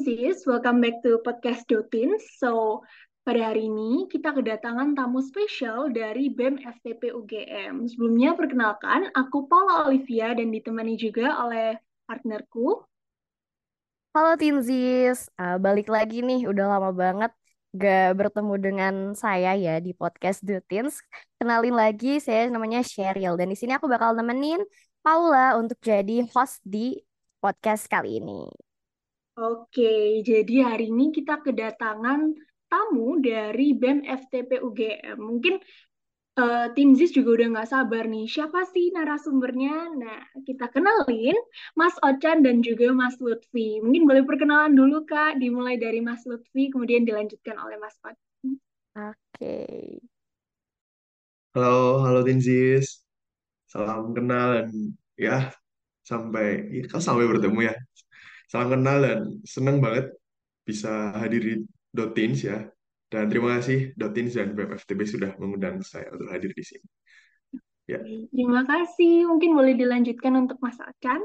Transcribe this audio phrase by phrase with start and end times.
[0.00, 2.24] Tinsis, welcome back to podcast Dotins.
[2.40, 2.80] So,
[3.20, 7.84] pada hari ini kita kedatangan tamu spesial dari BEM FTP UGM.
[7.84, 11.76] Sebelumnya perkenalkan, aku Paula Olivia dan ditemani juga oleh
[12.08, 12.80] partnerku.
[14.16, 17.36] Halo Tinzis, uh, balik lagi nih, udah lama banget
[17.76, 21.04] gak bertemu dengan saya ya di podcast Teens.
[21.36, 24.64] Kenalin lagi, saya namanya Sheryl dan di sini aku bakal nemenin
[25.04, 27.04] Paula untuk jadi host di
[27.44, 28.69] podcast kali ini.
[29.38, 32.34] Oke, jadi hari ini kita kedatangan
[32.66, 35.18] tamu dari BEM FTP UGM.
[35.18, 35.54] Mungkin
[36.38, 39.94] uh, Tim Ziz juga udah nggak sabar nih, siapa sih narasumbernya?
[39.94, 41.38] Nah, kita kenalin
[41.78, 43.78] Mas Ocan dan juga Mas Lutfi.
[43.82, 48.18] Mungkin boleh perkenalan dulu, Kak, dimulai dari Mas Lutfi, kemudian dilanjutkan oleh Mas Ocan.
[48.98, 49.58] Oke.
[51.54, 53.02] Halo, halo Tinzis.
[53.66, 54.70] Salam kenal dan
[55.14, 55.50] ya
[56.02, 57.74] sampai ya, kan sampai bertemu ya.
[58.50, 60.10] Salam kenal dan senang banget
[60.66, 61.54] bisa hadir di
[61.94, 62.66] Dotins ya.
[63.06, 66.86] Dan terima kasih Dotins dan BMFTB sudah mengundang saya untuk hadir di sini.
[67.86, 68.02] Ya.
[68.02, 69.30] Terima kasih.
[69.30, 71.22] Mungkin boleh dilanjutkan untuk Mas Akan.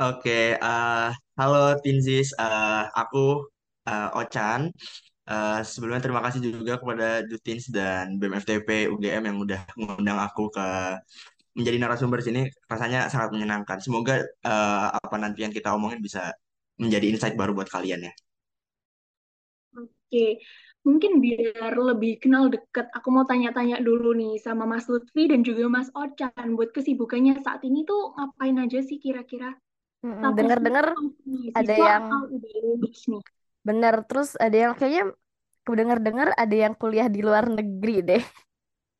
[0.00, 2.32] Oke, uh, halo Tinzis.
[2.40, 3.44] Uh, aku
[3.84, 4.72] uh, Ocan.
[5.28, 10.68] Uh, sebelumnya terima kasih juga kepada Dutins dan BMFTP UGM yang udah mengundang aku ke
[11.58, 13.82] menjadi narasumber sini rasanya sangat menyenangkan.
[13.82, 16.30] Semoga uh, apa nanti yang kita omongin bisa
[16.78, 18.12] menjadi insight baru buat kalian ya.
[19.74, 20.40] Oke,
[20.86, 25.66] mungkin biar lebih kenal deket, aku mau tanya-tanya dulu nih sama Mas Lutfi dan juga
[25.68, 29.52] Mas Ocan buat kesibukannya saat ini tuh ngapain aja sih kira-kira?
[30.00, 30.94] Dengar-dengar
[31.52, 32.06] ada yang
[33.66, 35.12] bener terus ada yang kayaknya
[35.66, 38.22] aku dengar-dengar ada yang kuliah di luar negeri deh.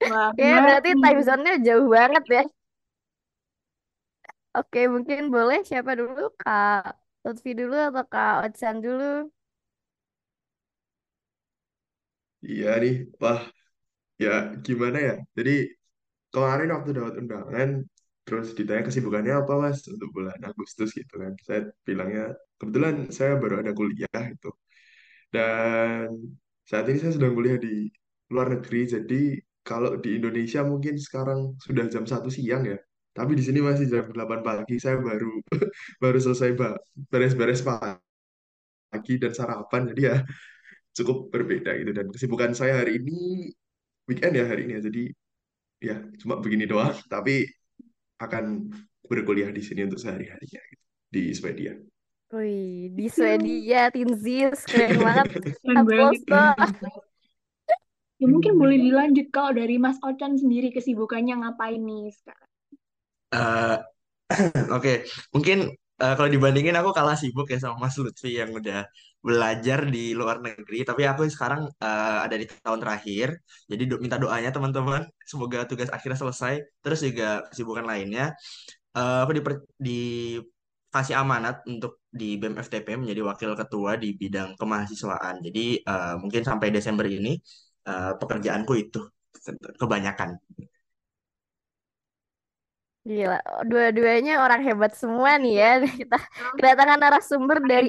[0.06, 2.42] Wah, ya berarti time zone-nya jauh banget ya.
[4.56, 6.20] Oke, mungkin boleh siapa dulu?
[6.40, 6.78] Kak
[7.24, 9.04] Lutfi dulu atau Kak Ochan dulu?
[12.50, 13.40] Iya nih, wah,
[14.24, 14.30] ya
[14.66, 15.12] gimana ya?
[15.38, 15.52] Jadi
[16.32, 17.70] kemarin waktu dapat undangan,
[18.24, 21.32] terus ditanya kesibukannya apa mas untuk bulan Agustus gitu kan.
[21.46, 22.22] Saya bilangnya,
[22.58, 24.48] kebetulan saya baru ada kuliah itu.
[25.34, 26.06] Dan
[26.70, 27.70] saat ini saya sedang kuliah di
[28.32, 29.16] luar negeri, jadi
[29.68, 32.80] kalau di Indonesia mungkin sekarang sudah jam satu siang ya.
[33.12, 34.80] Tapi di sini masih jam 8 pagi.
[34.80, 35.28] Saya baru
[36.02, 36.56] baru selesai
[37.12, 39.92] beres-beres pagi dan sarapan.
[39.92, 40.16] Jadi ya
[40.96, 41.92] cukup berbeda gitu.
[41.92, 43.52] Dan kesibukan saya hari ini
[44.08, 44.82] weekend ya hari ini ya.
[44.88, 45.02] Jadi
[45.84, 46.96] ya cuma begini doang.
[47.12, 47.44] Tapi
[48.24, 48.72] akan
[49.04, 51.76] berkuliah di sini untuk sehari-harinya gitu, di Swedia.
[52.28, 55.32] Wih, di Swedia, Tinzis, keren banget.
[58.18, 62.50] Ya mungkin boleh dilanjut kalau dari Mas Ocan sendiri kesibukannya ngapain nih sekarang?
[63.30, 63.76] Uh,
[64.74, 64.96] Oke, okay.
[65.30, 65.70] mungkin
[66.02, 68.90] uh, kalau dibandingin aku kalah sibuk ya sama Mas Lutfi yang udah
[69.22, 70.82] belajar di luar negeri.
[70.82, 73.38] Tapi aku sekarang uh, ada di tahun terakhir,
[73.70, 75.06] jadi do minta doanya teman-teman.
[75.22, 76.54] Semoga tugas akhirnya selesai.
[76.82, 78.34] Terus juga kesibukan lainnya,
[78.98, 85.38] uh, aku diper dikasih amanat untuk di BEM FTP menjadi wakil ketua di bidang kemahasiswaan.
[85.44, 87.38] Jadi uh, mungkin sampai Desember ini
[87.88, 89.00] uh, pekerjaanku itu
[89.80, 90.36] kebanyakan.
[93.08, 95.70] Gila, dua-duanya orang hebat semua nih ya.
[96.04, 96.18] Kita
[96.60, 97.88] kedatangan narasumber dari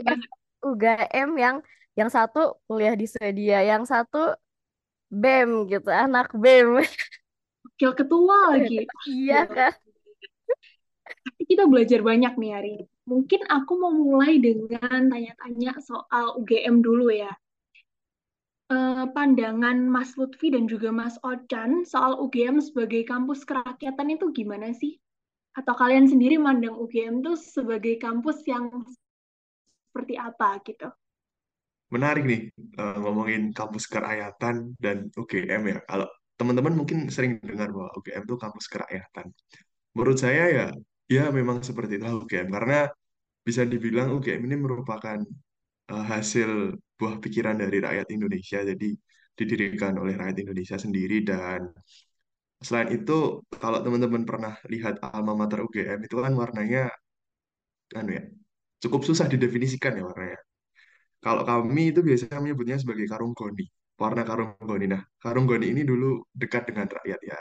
[0.64, 1.56] UGM yang
[2.00, 4.32] yang satu kuliah di Swedia, yang satu
[5.12, 6.80] BEM gitu, anak BEM.
[7.68, 8.88] Wakil ketua lagi.
[9.12, 9.76] iya kan.
[11.10, 12.86] Tapi kita belajar banyak nih hari ini.
[13.10, 17.34] Mungkin aku mau mulai dengan tanya-tanya soal UGM dulu ya
[18.70, 24.72] uh, pandangan Mas Lutfi dan juga Mas Ocan soal UGM sebagai kampus kerakyatan itu gimana
[24.72, 24.98] sih?
[25.58, 28.70] Atau kalian sendiri mandang UGM itu sebagai kampus yang
[29.90, 30.88] seperti apa gitu?
[31.90, 32.42] Menarik nih
[32.78, 35.80] uh, ngomongin kampus kerakyatan dan UGM ya.
[35.90, 36.08] Kalau
[36.38, 39.34] teman-teman mungkin sering dengar bahwa UGM itu kampus kerakyatan.
[39.98, 40.68] Menurut saya ya,
[41.10, 42.88] ya memang seperti itu UGM karena
[43.42, 45.18] bisa dibilang UGM ini merupakan
[45.94, 46.50] uh, hasil
[47.00, 48.60] buah pikiran dari rakyat Indonesia.
[48.62, 48.90] Jadi
[49.40, 51.72] didirikan oleh rakyat Indonesia sendiri dan
[52.60, 56.92] selain itu kalau teman-teman pernah lihat alma mater UGM itu kan warnanya
[57.96, 58.24] anu ya
[58.84, 60.40] cukup susah didefinisikan ya warnanya.
[61.20, 63.68] Kalau kami itu biasanya menyebutnya sebagai karung goni,
[64.00, 64.88] warna karung goni.
[64.88, 67.40] Nah, karung goni ini dulu dekat dengan rakyat ya.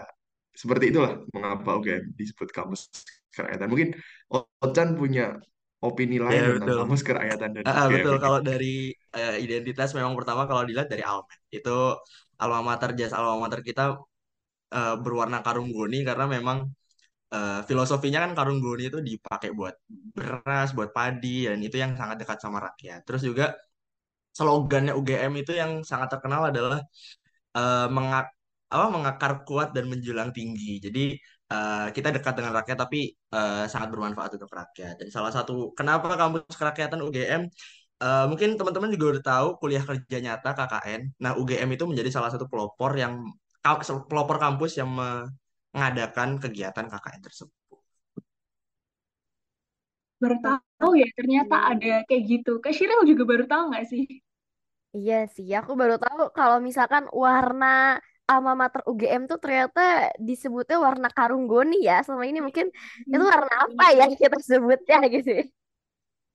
[0.51, 2.91] Seperti itulah mengapa UGM disebut kampus
[3.31, 3.69] kerakyatan.
[3.71, 3.89] Mungkin
[4.35, 5.39] Ocan punya
[5.79, 10.43] opini lain ya, tentang kamus kerakyatan dan uh, betul kalau dari uh, identitas memang pertama
[10.51, 11.95] kalau dilihat dari Almet itu
[12.39, 13.95] alma mater jas alma mater kita
[14.75, 16.67] uh, berwarna karung goni karena memang
[17.35, 19.75] eh, filosofinya kan karung goni itu dipakai buat
[20.17, 23.05] beras, buat padi, dan itu yang sangat dekat sama rakyat.
[23.07, 23.45] Terus juga
[24.37, 26.81] slogannya UGM itu yang sangat terkenal adalah
[27.59, 28.27] eh, mengak
[28.69, 30.81] apa mengakar kuat dan menjulang tinggi.
[30.85, 31.01] Jadi
[31.53, 34.95] eh, kita dekat dengan rakyat tapi eh, sangat bermanfaat untuk rakyat.
[35.01, 37.43] Dan salah satu kenapa kampus kerakyatan UGM
[38.05, 41.01] eh, mungkin teman-teman juga udah tahu kuliah kerja nyata KKN.
[41.23, 43.15] Nah, UGM itu menjadi salah satu pelopor yang
[44.09, 44.91] pelopor kampus yang
[45.75, 47.57] mengadakan kegiatan KKN tersebut.
[50.19, 52.59] Baru tahu ya ternyata ada kayak gitu.
[52.59, 54.03] Kak Shirel juga baru tahu nggak sih?
[54.97, 59.81] Iya sih, aku baru tahu kalau misalkan warna alma mater UGM tuh ternyata
[60.29, 61.95] disebutnya warna karung goni ya.
[62.05, 62.67] Selama ini mungkin
[63.13, 65.31] itu warna apa ya kita sebutnya gitu.
[65.41, 65.45] ya.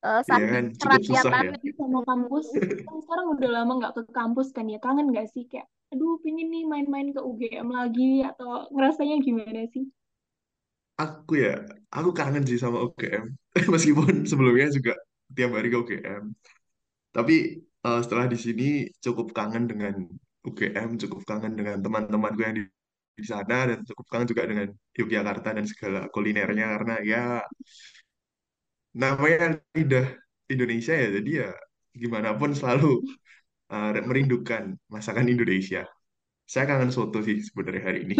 [0.08, 0.80] Eh, Iya saking kan ya.
[0.82, 1.58] kerakyatannya.
[1.80, 2.46] sama kampus
[2.88, 6.48] kan sekarang udah lama nggak ke kampus kan ya kangen nggak sih kayak aduh pingin
[6.54, 9.84] nih main-main ke UGM lagi atau ngerasanya gimana sih
[11.02, 11.50] Aku ya,
[11.98, 13.26] aku kangen sih sama UGM.
[13.74, 14.92] Meskipun sebelumnya juga
[15.36, 16.24] tiap hari ke UGM.
[17.16, 17.36] Tapi
[17.88, 18.64] eh, setelah di sini
[19.06, 19.94] cukup kangen dengan
[20.44, 22.64] UGM, cukup kangen dengan teman-temanku yang di,
[23.16, 26.66] di sana, dan cukup kangen juga dengan Yogyakarta dan segala kulinernya.
[26.78, 27.24] Karena ya
[28.94, 30.08] namanya lidah
[30.52, 31.50] Indonesia ya, jadi ya
[31.94, 33.02] gimana pun selalu
[33.72, 35.88] eh, merindukan masakan Indonesia.
[36.44, 38.16] Saya kangen soto sih sebenarnya hari ini.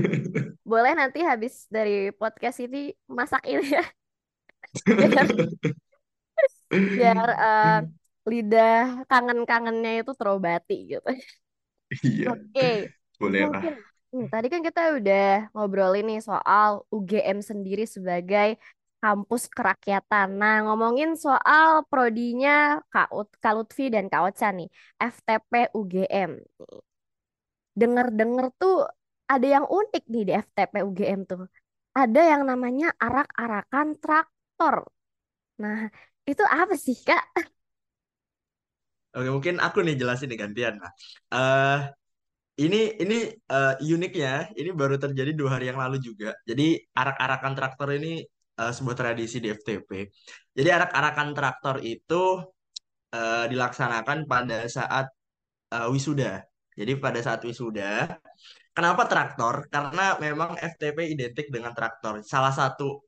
[0.70, 3.84] Boleh nanti habis dari podcast ini masak ini ya.
[4.88, 5.26] Biar,
[6.96, 7.80] biar eh,
[8.30, 11.10] lidah kangen-kangennya itu terobati gitu.
[12.06, 12.60] Iya, Oke,
[13.20, 13.64] boleh lah.
[13.64, 13.72] mungkin
[14.12, 15.20] hmm, tadi kan kita udah
[15.54, 18.48] ngobrolin nih soal UGM sendiri sebagai
[19.00, 20.28] kampus kerakyatan.
[20.40, 22.50] Nah, ngomongin soal prodinya
[22.92, 24.68] Kak, Ut- Kak Lutfi dan Kak Ocha nih,
[25.00, 26.30] FTP UGM.
[27.80, 28.74] Dengar-dengar tuh
[29.30, 31.42] ada yang unik nih di FTP UGM tuh.
[32.00, 34.76] Ada yang namanya arak-arakan traktor.
[35.62, 35.78] Nah,
[36.30, 37.22] itu apa sih, Kak?
[39.14, 40.90] Oke, mungkin aku nih jelasin nih gantian lah.
[41.34, 41.76] Eh,
[42.64, 43.16] ini ini
[43.52, 44.30] eh, uniknya,
[44.60, 46.30] ini baru terjadi dua hari yang lalu juga.
[46.48, 46.64] Jadi
[47.00, 48.08] arak-arakan traktor ini
[48.60, 49.90] eh, sebuah tradisi di FTP.
[50.56, 52.14] Jadi arak-arakan traktor itu
[53.14, 55.06] eh, dilaksanakan pada saat
[55.74, 56.42] eh, wisuda.
[56.78, 58.18] Jadi pada saat wisuda,
[58.76, 59.54] kenapa traktor?
[59.74, 62.22] Karena memang FTP identik dengan traktor.
[62.24, 63.02] Salah satu,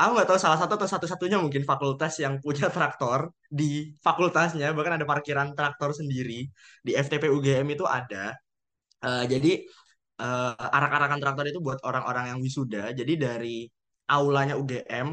[0.00, 4.94] aku nggak tahu salah satu atau satu-satunya mungkin fakultas yang punya traktor di fakultasnya, bahkan
[4.98, 6.46] ada parkiran traktor sendiri
[6.86, 8.34] di FTP UGM itu ada.
[9.06, 9.52] Eh, jadi
[10.22, 12.94] eh, arak-arakan traktor itu buat orang-orang yang wisuda.
[12.98, 13.56] Jadi dari
[14.14, 15.08] aulanya UGM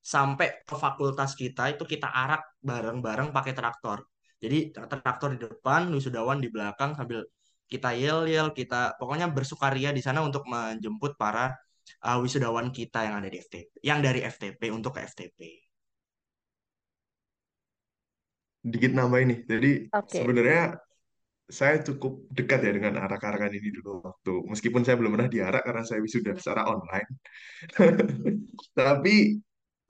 [0.00, 3.98] sampai ke fakultas kita itu kita arak bareng-bareng pakai traktor.
[4.40, 7.20] Jadi traktor di depan, wisudawan di belakang sambil
[7.70, 11.54] kita yel-yel, kita pokoknya bersukaria di sana untuk menjemput para
[12.06, 15.38] uh, wisudawan kita yang ada di FTP, yang dari FTP untuk ke FTP.
[18.60, 19.36] Dikit nambah ini.
[19.48, 20.20] Jadi Oke.
[20.20, 20.76] sebenarnya
[21.50, 24.34] saya cukup dekat ya dengan arak-arakan ini dulu waktu.
[24.46, 27.10] Meskipun saya belum pernah diarak karena saya wisuda secara online.
[28.78, 29.14] Tapi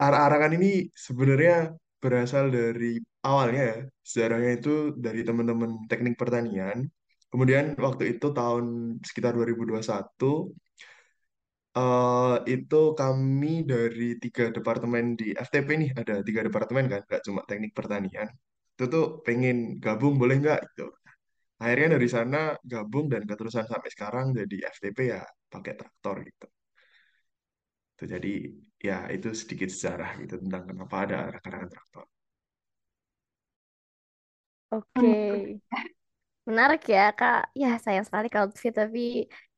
[0.00, 3.78] arak-arakan ini sebenarnya berasal dari awalnya ya.
[4.00, 6.88] Sejarahnya itu dari teman-teman teknik pertanian.
[7.30, 9.84] Kemudian waktu itu tahun sekitar 2021
[11.78, 17.40] eh itu kami dari tiga departemen di FTP nih ada tiga departemen kan, nggak cuma
[17.48, 18.28] teknik pertanian.
[18.74, 20.58] Itu tuh pengen gabung boleh nggak?
[20.68, 20.82] Gitu.
[21.62, 22.38] Akhirnya dari sana
[22.72, 25.20] gabung dan keterusan sampai sekarang jadi FTP ya
[25.52, 26.46] pakai traktor gitu.
[27.94, 28.32] Itu jadi
[28.88, 32.04] ya itu sedikit sejarah gitu tentang kenapa ada arak-arakan traktor.
[34.70, 35.60] Oke.
[36.48, 37.38] Menarik ya, Kak.
[37.62, 39.00] Ya, sayang sekali kalau Lutfi, tapi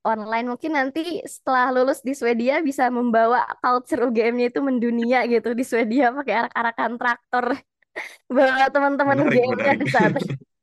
[0.02, 5.62] online mungkin nanti setelah lulus di Swedia bisa membawa culture UGM-nya itu mendunia gitu di
[5.62, 7.46] Swedia pakai arak-arakan traktor.
[8.36, 10.18] Bawa teman-teman UGM-nya ke sana.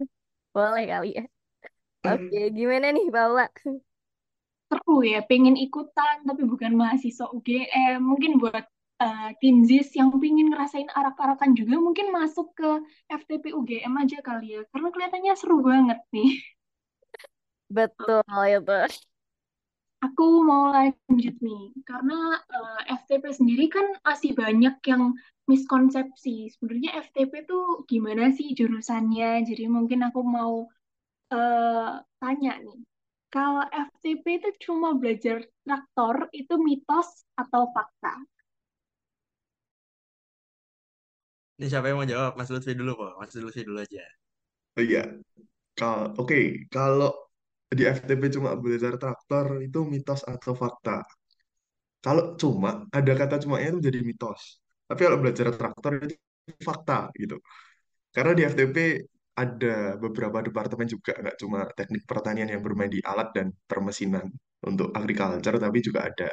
[0.55, 1.23] Boleh kali ya.
[1.99, 3.45] Oke, gimana nih, Paula?
[4.69, 8.65] seru ya pengen ikutan tapi bukan mahasiswa UGM mungkin buat
[9.39, 12.69] Tinzis yang pengen ngerasain arak-arakan juga mungkin masuk ke
[13.07, 16.35] FTP UGM aja kali ya karena kelihatannya seru banget nih
[17.69, 19.08] Betul itu.
[20.05, 22.15] Aku mau lanjut nih, karena
[22.55, 25.03] eh, FTP sendiri kan masih banyak yang
[25.51, 26.47] miskonsepsi.
[26.55, 29.43] Sebenarnya FTP tuh gimana sih jurusannya?
[29.49, 30.53] Jadi mungkin aku mau
[31.35, 31.91] eh,
[32.21, 32.79] tanya nih,
[33.35, 35.37] kalau FTP itu cuma belajar
[35.67, 38.13] traktor, itu mitos atau fakta?
[41.59, 42.31] Ini siapa yang mau jawab?
[42.39, 43.13] Mas Lutfi dulu, Pak.
[43.19, 44.03] Mas Lutfi dulu aja.
[44.79, 45.03] Oh iya,
[45.79, 46.39] Kal oke
[46.73, 47.11] kalau
[47.77, 50.95] di FTP cuma belajar traktor itu mitos atau fakta?
[52.05, 54.41] Kalau cuma, ada kata cumanya itu jadi mitos.
[54.87, 56.15] Tapi kalau belajar traktor itu
[56.63, 57.35] fakta gitu.
[58.15, 58.77] Karena di FTP
[59.43, 64.25] ada beberapa departemen juga, nggak cuma teknik pertanian yang bermain di alat dan permesinan
[64.69, 66.29] untuk agriculture, tapi juga ada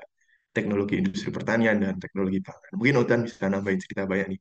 [0.57, 2.73] teknologi industri pertanian dan teknologi pangan.
[2.79, 4.41] Mungkin Otan bisa nambahin cerita banyak nih.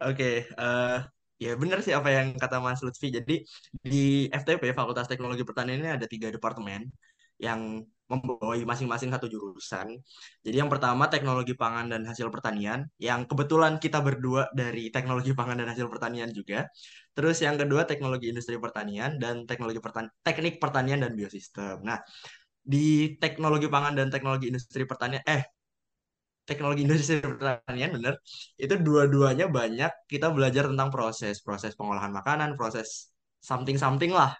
[0.00, 1.11] Oke, eh,
[1.44, 3.08] ya benar sih apa yang kata Mas Lutfi.
[3.18, 3.34] Jadi
[3.82, 6.80] di FTP Fakultas Teknologi Pertanian ini ada tiga departemen
[7.46, 7.82] yang
[8.12, 9.88] membawahi masing-masing satu jurusan.
[10.44, 15.56] Jadi yang pertama teknologi pangan dan hasil pertanian, yang kebetulan kita berdua dari teknologi pangan
[15.64, 16.68] dan hasil pertanian juga.
[17.16, 21.80] Terus yang kedua teknologi industri pertanian dan teknologi pertan teknik pertanian dan biosistem.
[21.80, 21.98] Nah,
[22.62, 25.42] di teknologi pangan dan teknologi industri pertanian, eh
[26.48, 28.14] teknologi industri pertanian bener.
[28.64, 31.34] Itu dua-duanya banyak kita belajar tentang proses.
[31.46, 32.88] Proses pengolahan makanan proses
[33.50, 34.32] something something lah.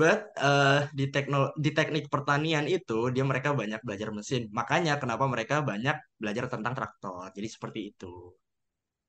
[0.00, 4.42] But eh, di tekno di teknik pertanian itu dia mereka banyak belajar mesin.
[4.58, 7.32] Makanya kenapa mereka banyak belajar tentang traktor.
[7.36, 8.06] Jadi seperti itu.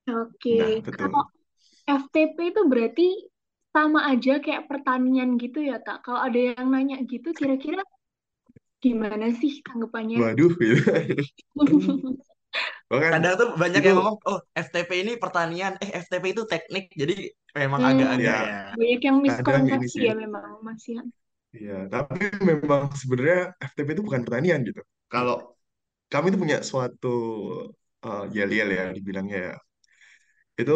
[0.09, 1.23] Oke, Nah, kalau.
[1.99, 3.03] FTP itu berarti
[3.75, 5.97] sama aja kayak pertanian gitu ya, Tak?
[6.05, 7.81] Kalau ada yang nanya gitu, kira-kira
[8.83, 10.19] gimana sih tanggapannya?
[10.19, 10.91] Waduh, gitu.
[13.11, 17.15] Kadang tuh banyak itu yang ngomong oh FTP ini pertanian eh FTP itu teknik jadi
[17.59, 21.07] memang Hmm, agak-agak ya ya banyak yang miskonsepsi ya memang, Mas Ian.
[21.57, 24.81] Iya, tapi memang sebenarnya FTP itu bukan pertanian gitu.
[25.13, 25.35] Kalau
[26.11, 27.07] kami itu punya suatu
[28.05, 29.53] uh, yel-yel ya dibilangnya ya.
[30.61, 30.73] Itu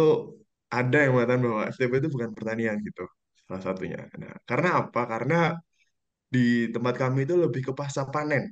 [0.77, 3.03] ada yang mengatakan bahwa FTP itu bukan pertanian gitu.
[3.45, 3.99] Salah satunya.
[4.21, 5.01] Nah, karena apa?
[5.11, 5.35] Karena
[6.33, 6.39] di
[6.73, 8.43] tempat kami itu lebih ke pasca panen.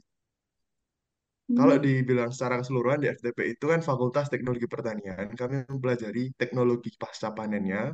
[1.57, 6.89] Kalau Hmm, dibilang secara keseluruhan di FTP itu kan Fakultas Teknologi Pertanian, kami mempelajari teknologi
[6.95, 7.91] pasca panennya,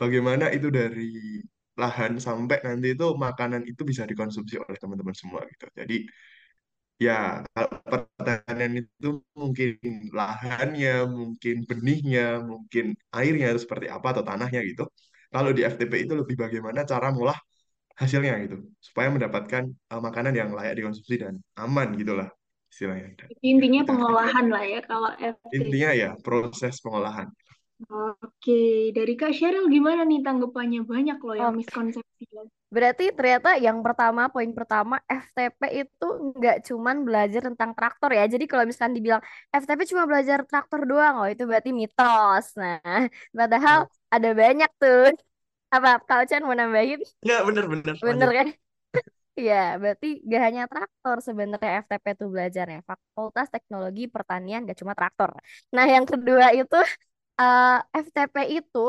[0.00, 1.40] bagaimana itu dari
[1.82, 5.66] lahan sampai nanti itu makanan itu bisa dikonsumsi oleh teman-teman semua gitu.
[5.78, 5.96] Jadi
[7.04, 7.12] ya
[7.54, 9.06] kalau pertanian itu
[9.40, 9.68] mungkin
[10.18, 12.84] lahannya, mungkin benihnya, mungkin
[13.16, 14.82] airnya itu seperti apa atau tanahnya gitu.
[15.32, 17.38] Kalau di FTP itu lebih bagaimana cara ngolah
[17.98, 22.30] hasilnya gitu, supaya mendapatkan uh, makanan yang layak dikonsumsi dan aman gitulah
[22.70, 23.10] istilahnya.
[23.18, 23.90] Dan, ya, intinya FTP.
[23.90, 25.10] pengolahan lah ya kalau.
[25.50, 27.26] Intinya ya proses pengolahan.
[27.86, 30.82] Oke, dari Kak Sheryl gimana nih tanggapannya?
[30.82, 32.26] Banyak loh yang miskonsepsi.
[32.68, 38.26] Berarti ternyata yang pertama, poin pertama, FTP itu nggak cuman belajar tentang traktor ya.
[38.26, 39.22] Jadi kalau misalkan dibilang
[39.54, 42.58] FTP cuma belajar traktor doang, oh itu berarti mitos.
[42.58, 45.14] Nah, padahal ada banyak tuh.
[45.74, 47.00] Apa, Kak Chan mau nambahin?
[47.24, 48.48] nggak bener-bener Bener lanjut kan?
[49.40, 52.78] Iya, berarti gak hanya traktor sebenarnya FTP itu belajarnya.
[52.90, 55.30] Fakultas Teknologi Pertanian gak cuma traktor.
[55.74, 56.76] Nah, yang kedua itu
[57.40, 58.80] eh, FTP itu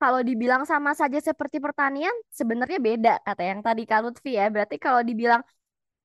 [0.00, 4.44] kalau dibilang sama saja seperti pertanian, sebenarnya beda kata yang tadi Kak Lutfi ya.
[4.54, 5.42] Berarti kalau dibilang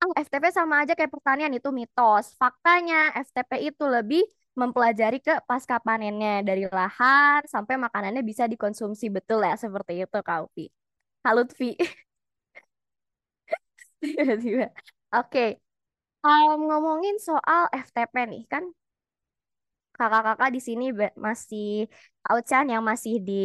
[0.03, 2.25] ah, FTP sama aja kayak pertanian itu mitos.
[2.41, 2.95] Faktanya
[3.25, 4.21] FTP itu lebih
[4.57, 10.49] mempelajari ke pasca panennya dari lahan sampai makanannya bisa dikonsumsi betul ya seperti itu Kak
[10.49, 10.65] Upi.
[11.21, 11.77] Kak Lutfi.
[14.01, 14.67] Tiba-tiba.
[15.13, 15.61] Oke,
[16.25, 18.63] um, ngomongin soal FTP nih kan
[19.97, 20.85] kakak-kakak di sini
[21.17, 21.89] masih
[22.29, 23.41] Auchan yang masih di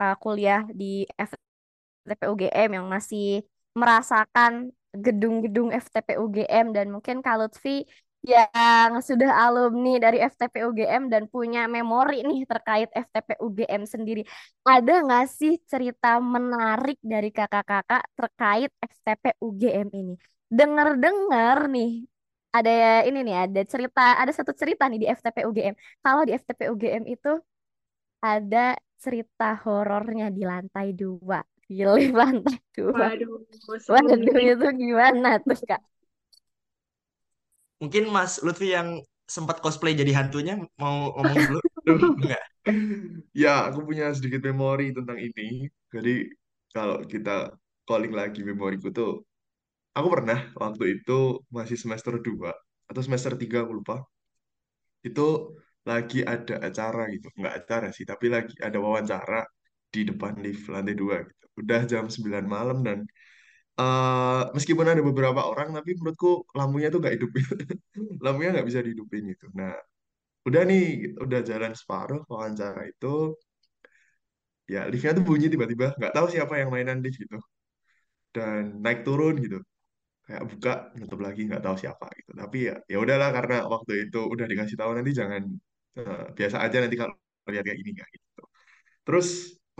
[0.00, 7.88] uh, kuliah di FTP UGM yang masih merasakan gedung-gedung FTP UGM dan mungkin Kak Lutfi
[8.24, 14.20] yang sudah alumni dari FTP UGM dan punya memori nih terkait FTP UGM sendiri.
[14.64, 20.12] Ada nggak sih cerita menarik dari kakak-kakak terkait FTP UGM ini?
[20.48, 21.88] Dengar-dengar nih,
[22.56, 22.70] ada
[23.08, 25.74] ini nih, ada cerita, ada satu cerita nih di FTP UGM.
[26.04, 27.28] Kalau di FTP UGM itu
[28.24, 28.58] ada
[29.02, 31.38] cerita horornya di lantai dua,
[31.68, 33.06] di lift lantai dua.
[33.12, 33.30] Waduh,
[33.92, 35.80] Waduh, itu gimana tuh, Kak?
[37.82, 41.60] Mungkin Mas Lutfi yang sempat cosplay jadi hantunya mau ngomong dulu
[42.22, 42.44] enggak
[43.36, 45.68] Ya, aku punya sedikit memori tentang ini.
[45.92, 46.32] Jadi
[46.72, 47.52] kalau kita
[47.88, 49.10] calling lagi memoriku tuh,
[49.96, 51.12] aku pernah waktu itu
[51.56, 52.50] masih semester 2
[52.90, 53.96] atau semester 3 aku lupa.
[55.08, 55.22] Itu
[55.90, 57.26] lagi ada acara gitu.
[57.38, 59.44] Nggak acara sih, tapi lagi ada wawancara
[59.92, 61.44] di depan lift lantai 2 gitu.
[61.60, 62.98] Udah jam 9 malam dan
[63.80, 66.28] eh meskipun ada beberapa orang, tapi menurutku
[66.58, 67.30] lampunya tuh nggak hidup.
[68.24, 69.46] Lampunya nggak bisa dihidupin gitu.
[69.58, 69.72] Nah,
[70.48, 70.82] udah nih,
[71.24, 73.06] udah jalan separuh wawancara itu,
[74.74, 75.86] ya liftnya tuh bunyi tiba-tiba.
[75.98, 77.36] Nggak tahu siapa yang mainan lift gitu.
[78.34, 79.58] Dan naik turun gitu.
[80.26, 82.30] Kayak buka nutup lagi nggak tahu siapa gitu.
[82.40, 85.42] Tapi ya ya udahlah karena waktu itu udah dikasih tahu nanti jangan
[86.00, 87.14] eh, biasa aja nanti kalau
[87.52, 88.42] lihat kayak gini nggak gitu.
[89.06, 89.28] Terus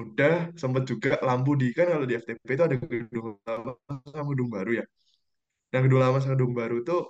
[0.03, 3.71] udah sempet juga lampu di kan kalau di FTP itu ada gedung lama
[4.15, 4.85] sama gedung baru ya
[5.73, 7.01] nah gedung lama sama gedung baru tuh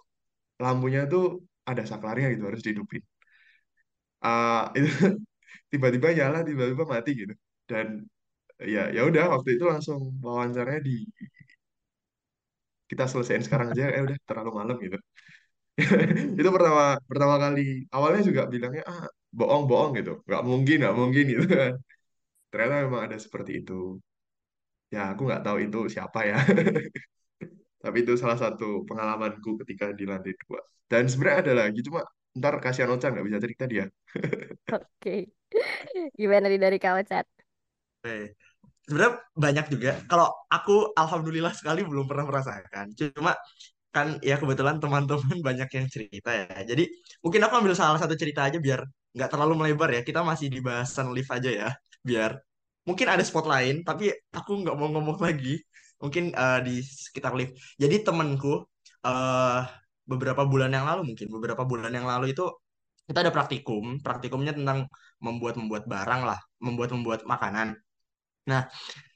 [0.64, 1.24] lampunya tuh
[1.70, 3.02] ada saklarnya gitu harus dihidupin.
[4.24, 4.86] Ah, itu
[5.72, 7.34] tiba-tiba nyala, tiba-tiba mati gitu.
[7.70, 7.86] Dan
[8.74, 10.92] ya ya udah waktu itu langsung wawancaranya di
[12.90, 14.96] kita selesaiin sekarang aja, eh udah terlalu malam gitu.
[16.40, 17.60] Itu pertama pertama kali.
[17.94, 19.04] Awalnya juga bilangnya ah
[19.38, 21.72] bohong-bohong gitu, nggak mungkin, nggak mungkin gitu kan.
[22.54, 23.98] Ternyata memang ada seperti itu.
[24.94, 26.38] Ya aku nggak tahu itu siapa ya.
[27.82, 30.62] Tapi itu salah satu pengalamanku ketika di lantai dua.
[30.86, 32.06] Dan sebenarnya ada lagi, cuma
[32.38, 33.84] ntar kasihan Ocha nggak bisa cerita dia.
[34.70, 35.34] Oke.
[36.14, 37.26] Gimana nih dari kamu, Chat?
[38.00, 38.38] Oke.
[38.86, 39.92] Sebenarnya banyak juga.
[40.06, 42.92] Kalau aku alhamdulillah sekali belum pernah merasakan.
[42.94, 43.32] Cuma
[43.94, 46.46] kan ya kebetulan teman-teman banyak yang cerita ya.
[46.64, 46.84] Jadi
[47.24, 48.84] mungkin aku ambil salah satu cerita aja biar
[49.16, 50.02] nggak terlalu melebar ya.
[50.04, 51.70] Kita masih di bahasan lift aja ya.
[52.08, 52.30] Biar
[52.88, 55.60] mungkin ada spot lain, tapi aku nggak mau ngomong lagi.
[56.02, 57.52] Mungkin eh, di sekitar lift.
[57.82, 58.64] Jadi temanku
[59.04, 59.60] eh
[60.04, 62.44] beberapa bulan yang lalu mungkin beberapa bulan yang lalu itu
[63.08, 64.00] kita ada praktikum.
[64.04, 64.88] Praktikumnya tentang
[65.20, 67.76] membuat membuat barang lah, membuat membuat makanan.
[68.50, 68.62] Nah,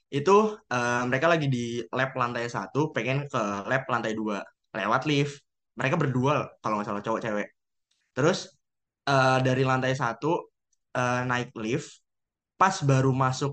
[0.09, 0.35] itu
[0.73, 4.41] eh, mereka lagi di lab lantai satu, pengen ke lab lantai dua
[4.73, 5.33] lewat lift.
[5.77, 7.47] Mereka berdua kalau nggak salah cowok cewek.
[8.15, 8.39] Terus
[9.09, 10.49] eh, dari lantai satu
[10.97, 11.89] eh, naik lift,
[12.59, 13.51] pas baru masuk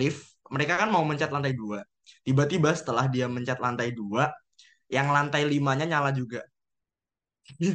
[0.00, 0.20] lift,
[0.54, 1.80] mereka kan mau mencet lantai dua.
[2.26, 4.24] Tiba-tiba setelah dia mencet lantai dua,
[4.96, 6.40] yang lantai limanya nyala juga.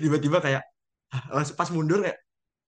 [0.03, 0.63] Tiba-tiba kayak
[1.59, 2.19] pas mundur kayak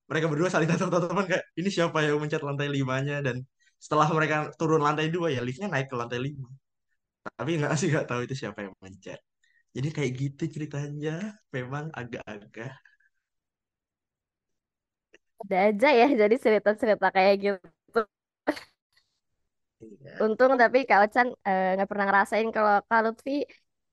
[0.09, 3.37] mereka berdua saling tatap-tatapan kayak ini siapa yang mencet lantai limanya dan
[3.81, 6.47] setelah mereka turun lantai dua ya liftnya naik ke lantai lima
[7.37, 9.19] tapi nggak sih nggak tahu itu siapa yang mencet
[9.75, 11.11] jadi kayak gitu ceritanya
[11.55, 12.71] memang agak-agak
[15.41, 17.67] Ada aja ya jadi cerita-cerita kayak gitu.
[19.81, 23.31] Iya Untung tapi Kak Ocan eh, nggak pernah ngerasain kalau Kak Lutfi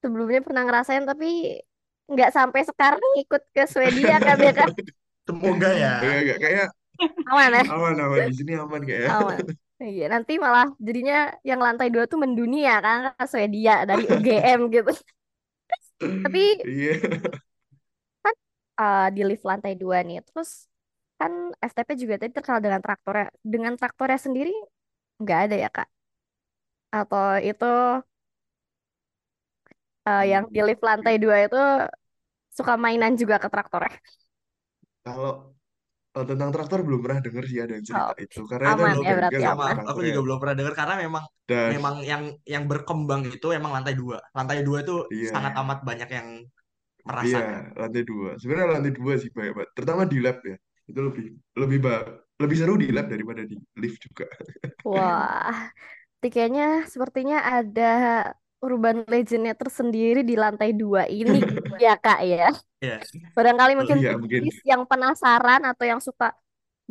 [0.02, 1.26] sebelumnya pernah ngerasain tapi
[2.12, 4.70] nggak sampai sekarang ikut ke Swedia kan ya Kak?
[5.26, 6.66] semoga ya Enggak, enggak, kayaknya
[7.30, 7.62] Aman ya?
[7.72, 8.20] aman, aman.
[8.30, 9.12] Di sini aman kayaknya.
[9.12, 9.40] Aman.
[9.78, 11.14] Iya, nanti malah jadinya
[11.48, 14.90] yang lantai dua tuh mendunia kan ke Swedia dari UGM gitu.
[16.22, 16.92] Tapi Iya.
[18.24, 18.34] kan
[18.80, 20.50] eh, di lift lantai dua nih, terus
[21.20, 21.32] kan
[21.70, 23.26] FTP juga tadi terkenal dengan traktornya.
[23.52, 24.52] Dengan traktornya sendiri
[25.22, 25.88] nggak ada ya Kak?
[26.98, 27.64] Atau itu
[30.08, 31.56] eh, yang di lift lantai dua itu
[32.56, 33.96] suka mainan juga ke traktornya?
[35.06, 35.30] Kalau
[36.12, 38.40] kalau tentang traktor belum pernah dengar sih ada yang cerita Oke, itu.
[38.50, 39.76] Karena itu aman emang ya belum berarti ya sama aman.
[39.88, 40.08] aku traktornya.
[40.08, 42.22] juga belum pernah dengar karena memang Dan memang yang
[42.54, 44.94] yang berkembang itu emang lantai dua lantai dua itu
[45.32, 46.28] sangat iya, amat banyak yang
[47.24, 48.28] iya merasakan lantai dua.
[48.40, 49.70] Sebenarnya lantai dua sih banyak banget.
[49.76, 50.56] Terutama di lab ya.
[50.90, 51.24] Itu lebih
[51.60, 51.94] lebih ba
[52.42, 54.26] lebih seru di lab daripada di lift juga.
[54.86, 55.52] Wah,
[56.18, 57.82] Tapi kayaknya sepertinya ada
[58.64, 61.38] urban legendnya tersendiri di lantai dua ini
[61.84, 62.44] ya Kak ya.
[62.82, 62.98] ya
[63.36, 64.44] Barangkali Oh mungkin iya buat mungkin.
[64.72, 66.26] yang penasaran atau yang suka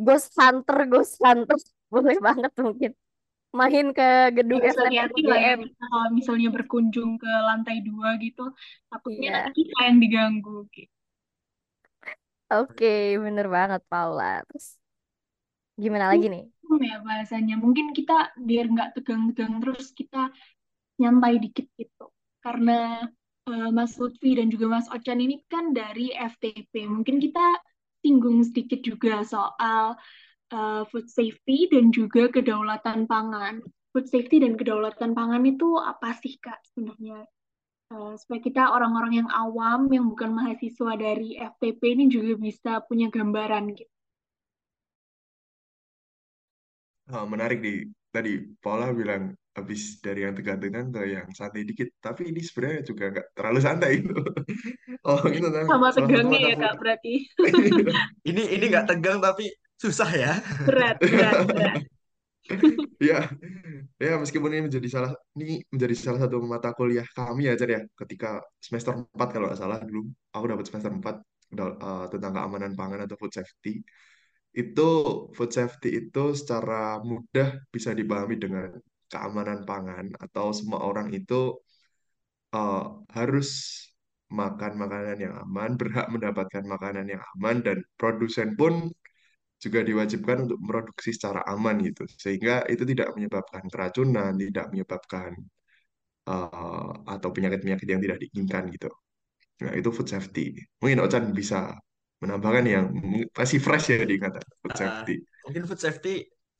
[0.06, 1.56] Ghost Hunter, Ghost Hunter
[1.94, 2.92] boleh banget mungkin
[3.60, 4.04] main ke
[4.36, 4.72] gedung ya
[5.16, 5.60] UGM.
[5.80, 8.42] kalau misalnya berkunjung ke lantai dua gitu,
[8.90, 10.52] takutnya Iya, nanti kita yang diganggu.
[10.76, 10.92] gitu.
[12.52, 12.86] oke,
[13.24, 14.24] bener banget Paula.
[14.48, 14.66] Terus
[15.78, 16.44] gimana lagi nih?
[16.78, 17.56] Ya bahasanya.
[17.56, 20.28] Mungkin kita biar nggak tegang-tegang terus kita
[21.00, 22.12] nyantai dikit gitu.
[22.44, 23.08] Karena
[23.48, 26.84] eh, Mas Lutfi dan juga Mas Ocan ini kan dari FTP.
[26.86, 27.62] Mungkin kita
[28.04, 29.96] singgung sedikit juga soal
[30.52, 33.64] eh, food safety dan juga kedaulatan pangan.
[33.96, 37.24] Food safety dan kedaulatan pangan itu apa sih Kak sebenarnya?
[37.88, 43.08] Eh, supaya kita orang-orang yang awam yang bukan mahasiswa dari FTP ini juga bisa punya
[43.08, 43.97] gambaran gitu.
[47.12, 47.76] Oh, menarik nih.
[48.08, 48.30] Tadi
[48.62, 49.22] Paula bilang
[49.56, 51.88] habis dari yang tegang-tegang ke yang santai dikit.
[52.00, 54.12] Tapi ini sebenarnya juga nggak terlalu santai itu.
[55.08, 56.80] Oh, itu tentang Sama salah satu tegangnya mata ya Kak kuliah.
[56.80, 57.14] berarti.
[58.28, 60.32] ini ini nggak tegang tapi susah ya
[60.66, 61.80] Berat, berat, berat.
[62.98, 63.30] Ya,
[64.02, 67.80] ya meskipun ini menjadi salah ini menjadi salah satu mata kuliah kami ya, Cer ya.
[68.00, 70.00] Ketika semester 4 kalau nggak salah dulu,
[70.34, 71.16] aku dapat semester 4
[71.54, 73.70] udah, eh, tentang keamanan pangan atau food safety.
[74.60, 74.82] Itu
[75.36, 76.74] food safety itu secara
[77.10, 78.68] mudah bisa dipahami dengan
[79.10, 81.34] keamanan pangan atau semua orang itu
[82.54, 82.78] eh,
[83.16, 83.48] harus
[84.40, 88.92] makan makanan yang aman, berhak mendapatkan makanan yang aman dan produsen pun
[89.64, 95.30] juga diwajibkan untuk memproduksi secara aman gitu, sehingga itu tidak menyebabkan keracunan, tidak menyebabkan
[96.28, 98.88] eh, atau penyakit-penyakit yang tidak diinginkan gitu.
[99.64, 100.54] Nah, itu food safety.
[100.82, 101.74] Mungkin Ocan bisa
[102.22, 102.86] menambahkan yang
[103.38, 105.14] masih fresh ya diingatan food Eh, safety.
[105.46, 106.10] mungkin food safety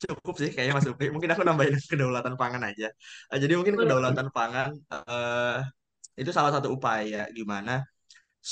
[0.03, 1.07] cukup sih kayaknya Mas Upri.
[1.14, 2.87] Mungkin aku nambahin kedaulatan pangan aja.
[3.33, 5.57] Eh, jadi mungkin kedaulatan pangan eh,
[6.21, 7.73] itu salah satu upaya gimana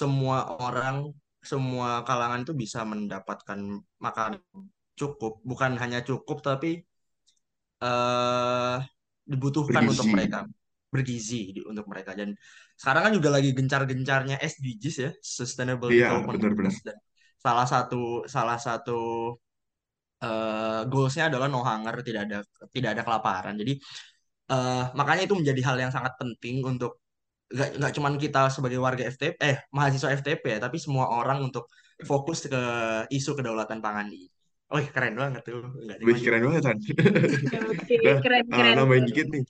[0.00, 0.96] semua orang,
[1.50, 3.60] semua kalangan itu bisa mendapatkan
[4.06, 4.40] makanan
[5.00, 6.82] cukup, bukan hanya cukup tapi
[7.84, 8.76] eh
[9.30, 10.12] dibutuhkan untuk bergizi.
[10.12, 10.46] mereka,
[10.92, 11.36] bergizi
[11.70, 12.10] untuk mereka.
[12.18, 12.28] Dan
[12.80, 16.72] sekarang kan juga lagi gencar-gencarnya SDGs ya, Sustainable Iya, Development benar-benar.
[16.72, 16.96] Goals dan
[17.44, 18.92] salah satu salah satu
[20.24, 22.36] eh goalsnya adalah no hunger, tidak ada
[22.74, 23.54] tidak ada kelaparan.
[23.60, 23.72] Jadi
[24.52, 26.92] eh makanya itu menjadi hal yang sangat penting untuk
[27.54, 31.64] nggak nggak cuman kita sebagai warga FTP eh mahasiswa FTP ya, tapi semua orang untuk
[32.10, 32.60] fokus ke
[33.16, 34.28] isu kedaulatan pangan ini.
[34.72, 35.56] Oh, keren banget tuh.
[35.84, 36.78] Nggak Wih, keren banget, San.
[37.70, 38.78] Oke, Nah, keren, keren.
[38.78, 39.44] nambahin dikit nih.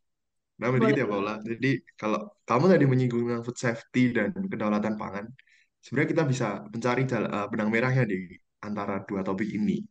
[0.57, 1.35] Boleh, dikit ya, Paula.
[1.45, 5.27] Jadi, kalau kamu tadi menyinggung tentang food safety dan kedaulatan pangan,
[5.85, 8.17] sebenarnya kita bisa mencari eh, benang merahnya di
[8.65, 9.85] antara dua topik ini.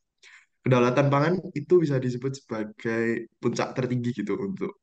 [0.65, 4.81] Kedaulatan pangan itu bisa disebut sebagai puncak tertinggi gitu untuk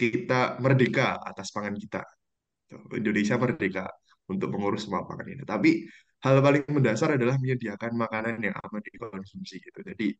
[0.00, 2.00] kita merdeka atas pangan kita.
[2.96, 3.84] Indonesia merdeka
[4.32, 5.44] untuk mengurus semua pangan ini.
[5.44, 5.70] Tapi
[6.24, 9.80] hal paling mendasar adalah menyediakan makanan yang aman dikonsumsi gitu.
[9.84, 10.16] Jadi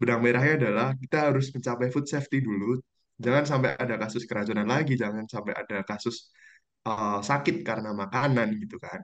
[0.00, 2.80] benang merahnya adalah kita harus mencapai food safety dulu.
[3.20, 6.32] Jangan sampai ada kasus keracunan lagi, jangan sampai ada kasus
[6.88, 9.00] uh, sakit karena makanan gitu kan.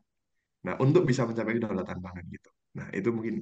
[0.66, 2.50] Nah, untuk bisa mencapai kedaulatan pangan gitu.
[2.80, 3.34] Nah, itu mungkin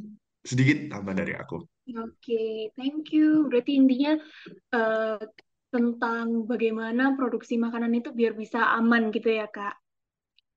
[0.44, 1.64] sedikit tambah dari aku.
[1.96, 3.48] Oke, thank you.
[3.48, 4.12] Berarti intinya
[4.76, 5.20] eh,
[5.72, 9.74] tentang bagaimana produksi makanan itu biar bisa aman gitu ya, Kak.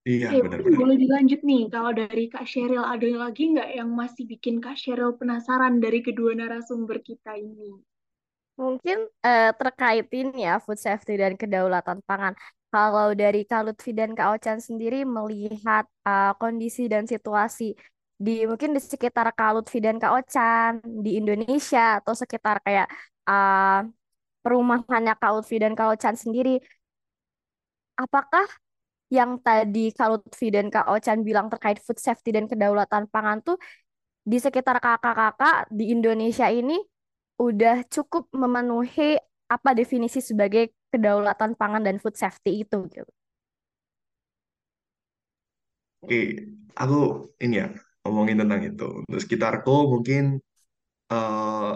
[0.08, 0.80] Iya, Oke, mungkin benar-benar.
[0.80, 1.63] boleh dilanjut nih.
[1.71, 6.32] Kalau dari Kak Sheryl, ada lagi nggak yang masih bikin Kak Sheryl penasaran dari kedua
[6.36, 7.75] narasumber kita ini?
[8.58, 12.34] Mungkin eh, terkait ini ya food safety dan kedaulatan pangan.
[12.74, 17.78] Kalau dari Kak Lutfi dan Kak Ocan sendiri melihat eh, kondisi dan situasi
[18.17, 20.72] di mungkin di sekitar Kak Lutfi dan Kak Ocan
[21.06, 22.88] di Indonesia atau sekitar kayak
[23.30, 23.80] eh,
[24.43, 26.58] perumahannya Kak Lutfi dan Kak Ocan sendiri,
[27.98, 28.46] apakah
[29.13, 33.58] yang tadi Kak Lutfi dan Kak Ocan bilang terkait food safety dan kedaulatan pangan tuh
[34.28, 36.76] di sekitar kakak-kakak di Indonesia ini
[37.38, 43.12] udah cukup memenuhi apa definisi sebagai kedaulatan pangan dan food safety itu gitu.
[46.04, 46.17] Oke,
[46.82, 46.95] aku
[47.43, 47.67] ini ya
[48.04, 48.86] ngomongin tentang itu.
[49.08, 50.23] Untuk sekitarku mungkin
[51.13, 51.73] eh,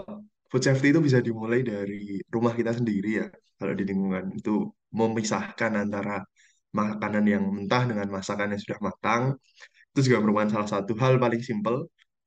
[0.50, 3.26] food safety itu bisa dimulai dari rumah kita sendiri ya.
[3.58, 4.50] Kalau di lingkungan itu
[4.98, 6.24] memisahkan antara
[6.74, 9.22] makanan yang mentah dengan masakan yang sudah matang.
[9.92, 11.76] Itu juga merupakan salah satu hal paling simpel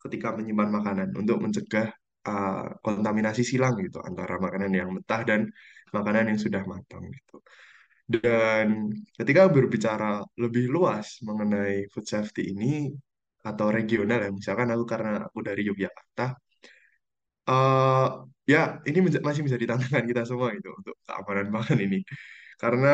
[0.03, 1.89] ketika menyimpan makanan untuk mencegah
[2.27, 5.41] eh, kontaminasi silang gitu antara makanan yang mentah dan
[5.95, 7.35] makanan yang sudah matang gitu.
[8.13, 8.67] Dan
[9.19, 12.93] ketika berbicara lebih luas mengenai food safety ini
[13.49, 16.25] atau regional ya, misalkan aku karena aku dari Yogyakarta,
[17.49, 18.05] eh
[18.53, 18.59] ya
[18.89, 21.97] ini masih menjadi tantangan kita semua itu untuk keamanan pangan ini.
[22.61, 22.89] Karena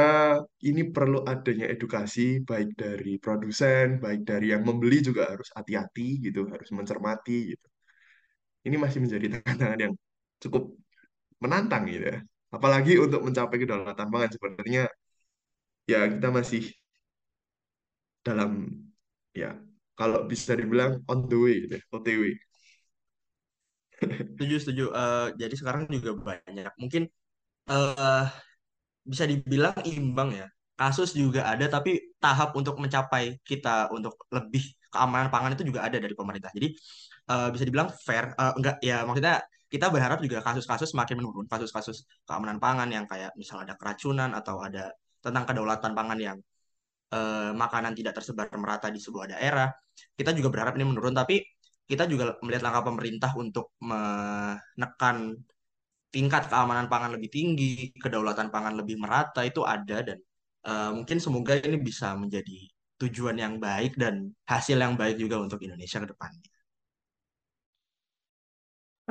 [0.70, 6.42] ini perlu adanya edukasi baik dari produsen, baik dari yang membeli juga harus hati-hati gitu,
[6.54, 7.68] harus mencermati gitu.
[8.68, 9.94] Ini masih menjadi tantangan yang
[10.44, 10.64] cukup
[11.44, 12.18] menantang gitu ya.
[12.56, 14.84] Apalagi untuk mencapai kedaulatan pangan sebenarnya
[15.90, 16.62] ya kita masih
[18.26, 18.52] dalam
[19.42, 19.50] ya
[19.98, 22.24] kalau bisa dibilang on the way gitu ya, OTW.
[24.02, 24.84] Setuju, setuju.
[24.94, 26.72] Eh, jadi sekarang juga banyak.
[26.82, 27.04] Mungkin
[27.72, 28.26] eh
[29.12, 30.48] bisa dibilang imbang ya.
[30.80, 31.92] Kasus juga ada, tapi
[32.24, 36.50] tahap untuk mencapai kita untuk lebih keamanan pangan itu juga ada dari pemerintah.
[36.58, 36.74] Jadi
[37.32, 38.26] eh, bisa dibilang fair.
[38.42, 39.36] Eh, enggak, ya maksudnya
[39.74, 41.46] kita berharap juga kasus-kasus semakin menurun.
[41.48, 44.92] Kasus-kasus keamanan pangan yang kayak misal ada keracunan atau ada
[45.24, 46.38] tentang kedaulatan pangan yang
[47.16, 49.70] eh, makanan tidak tersebar merata di sebuah daerah.
[50.18, 51.40] Kita juga berharap ini menurun, tapi
[51.92, 55.36] kita juga melihat langkah pemerintah untuk menekan
[56.12, 60.18] tingkat keamanan pangan lebih tinggi, kedaulatan pangan lebih merata itu ada dan
[60.68, 62.68] eh, mungkin semoga ini bisa menjadi
[63.02, 66.51] tujuan yang baik dan hasil yang baik juga untuk Indonesia ke depannya.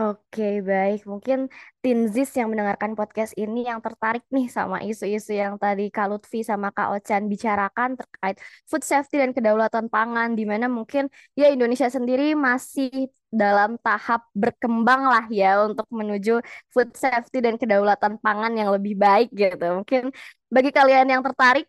[0.01, 1.05] Oke, baik.
[1.05, 1.39] Mungkin
[1.85, 6.73] Tinzis yang mendengarkan podcast ini yang tertarik nih sama isu-isu yang tadi Kak Lutfi sama
[6.73, 12.33] Kak Ocan bicarakan terkait food safety dan kedaulatan pangan, di mana mungkin ya Indonesia sendiri
[12.33, 16.41] masih dalam tahap berkembang lah ya untuk menuju
[16.73, 19.85] food safety dan kedaulatan pangan yang lebih baik gitu.
[19.85, 20.17] Mungkin
[20.49, 21.69] bagi kalian yang tertarik,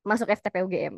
[0.00, 0.94] masuk FTP UGM.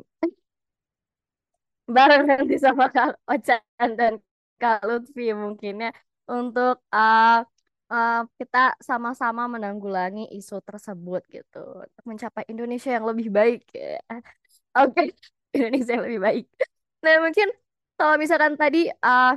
[1.91, 4.23] Bareng nanti sama Kak Ocan dan
[4.59, 5.91] Kak Lutfi mungkin ya
[6.29, 7.41] untuk uh,
[7.89, 13.97] uh, kita sama-sama menanggulangi isu tersebut gitu untuk mencapai Indonesia yang lebih baik ya.
[14.85, 15.13] Oke,
[15.57, 16.45] Indonesia yang lebih baik.
[17.03, 17.47] Nah, mungkin
[17.97, 19.33] kalau misalkan tadi uh,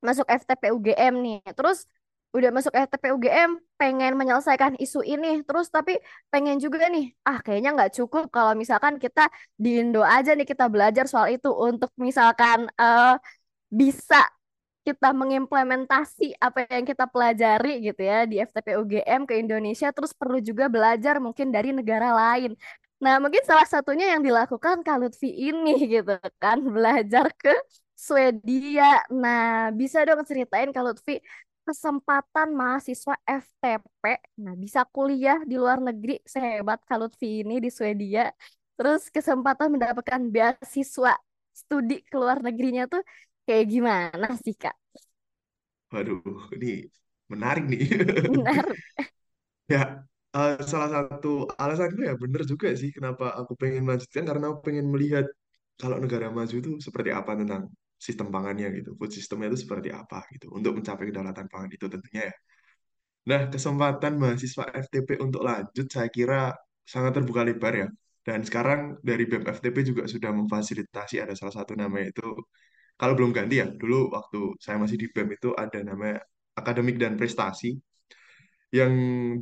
[0.00, 1.84] masuk FTP UGM nih, terus
[2.30, 5.98] udah masuk FTP UGM pengen menyelesaikan isu ini terus tapi
[6.30, 9.26] pengen juga nih ah kayaknya nggak cukup kalau misalkan kita
[9.58, 13.18] di Indo aja nih kita belajar soal itu untuk misalkan eh,
[13.66, 14.30] bisa
[14.80, 20.40] kita mengimplementasi apa yang kita pelajari gitu ya di FTP UGM ke Indonesia terus perlu
[20.40, 22.56] juga belajar mungkin dari negara lain.
[23.00, 27.52] Nah, mungkin salah satunya yang dilakukan Kak Lutfi ini gitu kan, belajar ke
[27.96, 29.04] Swedia.
[29.08, 31.20] Nah, bisa dong ceritain Kak Lutfi
[31.64, 34.02] kesempatan mahasiswa FTP,
[34.42, 38.32] nah bisa kuliah di luar negeri sehebat Kak Lutfi ini di Swedia.
[38.74, 41.14] Terus kesempatan mendapatkan beasiswa
[41.52, 43.04] studi ke luar negerinya tuh
[43.46, 44.74] kayak gimana sih Kak?
[45.92, 46.20] Waduh,
[46.56, 46.66] ini
[47.32, 47.80] menarik nih.
[48.26, 48.64] Benar.
[49.72, 49.80] Ya,
[50.36, 51.28] eh, salah satu
[51.62, 55.26] alasanku ya bener juga sih kenapa aku pengen melanjutkan karena aku pengen melihat
[55.80, 57.62] kalau negara maju itu seperti apa tentang
[58.06, 62.22] sistem pangannya gitu, food systemnya itu seperti apa gitu untuk mencapai kedaulatan pangan itu tentunya
[62.30, 62.34] ya.
[63.30, 66.36] Nah, kesempatan mahasiswa FTP untuk lanjut saya kira
[66.92, 67.88] sangat terbuka lebar ya.
[68.26, 72.24] Dan sekarang dari BEM FTP juga sudah memfasilitasi ada salah satu namanya itu
[73.00, 76.20] kalau belum ganti ya, dulu waktu saya masih di BEM itu ada namanya
[76.60, 77.80] akademik dan prestasi
[78.70, 78.92] yang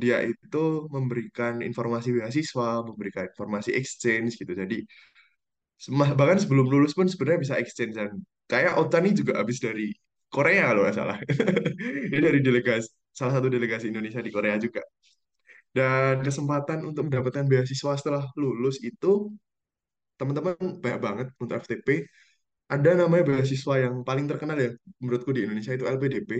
[0.01, 4.53] dia itu memberikan informasi beasiswa, memberikan informasi exchange gitu.
[4.55, 4.87] Jadi
[6.17, 8.09] bahkan sebelum lulus pun sebenarnya bisa exchange dan
[8.49, 9.93] kayak Otani juga habis dari
[10.31, 11.17] Korea kalau nggak salah.
[12.09, 14.81] Ini dari delegasi salah satu delegasi Indonesia di Korea juga.
[15.69, 19.29] Dan kesempatan untuk mendapatkan beasiswa setelah lulus itu
[20.17, 22.09] teman-teman banyak banget untuk FTP.
[22.73, 24.69] Ada namanya beasiswa yang paling terkenal ya
[25.01, 26.31] menurutku di Indonesia itu LPDP.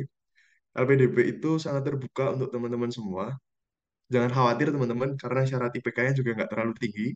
[0.78, 3.26] LPDP itu sangat terbuka untuk teman-teman semua.
[4.14, 7.08] Jangan khawatir teman-teman, karena syarat IPK-nya juga nggak terlalu tinggi.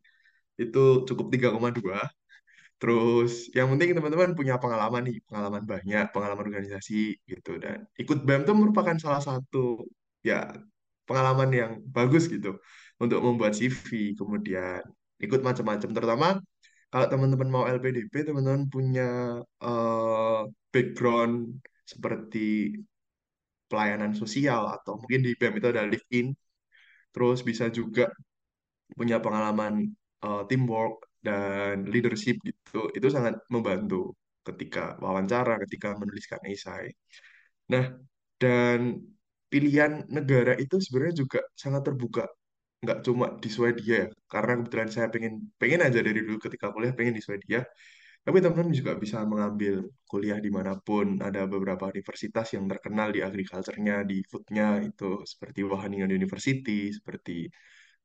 [0.63, 1.97] Itu cukup 3,2.
[2.81, 6.95] Terus yang penting teman-teman punya pengalaman nih, pengalaman banyak, pengalaman organisasi
[7.31, 7.51] gitu.
[7.63, 9.87] Dan ikut BEM itu merupakan salah satu
[10.29, 10.51] ya
[11.07, 12.59] pengalaman yang bagus gitu
[13.03, 14.81] untuk membuat CV, kemudian
[15.23, 15.89] ikut macam-macam.
[15.95, 16.27] Terutama
[16.93, 21.57] kalau teman-teman mau LPDP, teman-teman punya eh, background
[21.89, 22.77] seperti
[23.65, 26.27] pelayanan sosial atau mungkin di BEM itu ada live-in
[27.13, 28.05] terus bisa juga
[28.97, 29.89] punya pengalaman
[30.25, 36.91] uh, teamwork dan leadership gitu, itu sangat membantu ketika wawancara, ketika menuliskan esai.
[37.71, 37.95] Nah,
[38.41, 39.01] dan
[39.47, 42.25] pilihan negara itu sebenarnya juga sangat terbuka,
[42.83, 46.93] nggak cuma di Swedia ya, karena kebetulan saya pengen pengen aja dari dulu ketika kuliah
[46.97, 47.59] pengen di Swedia,
[48.25, 49.73] tapi teman-teman juga bisa mengambil
[50.11, 51.19] kuliah di mana pun.
[51.27, 57.51] Ada beberapa universitas yang terkenal di agriculture-nya, di food-nya itu seperti Wageningen University, seperti